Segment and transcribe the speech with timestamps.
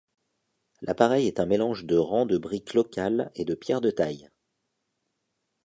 [0.81, 4.31] L'appareil est un mélange de rangs de briques locales et de pierres de tailles.